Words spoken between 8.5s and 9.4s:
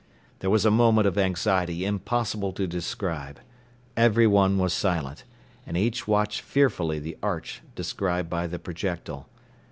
projectile.